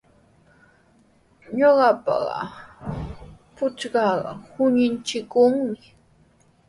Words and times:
Ñuqapa 1.57 2.15
punchuuqa 3.55 4.03
quñuuchikunmi. 4.53 5.83